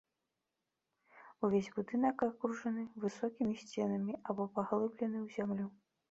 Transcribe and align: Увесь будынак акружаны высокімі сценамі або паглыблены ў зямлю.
Увесь 1.47 1.67
будынак 1.75 2.17
акружаны 2.27 2.85
высокімі 3.03 3.53
сценамі 3.65 4.13
або 4.31 4.43
паглыблены 4.55 5.17
ў 5.25 5.37
зямлю. 5.37 5.67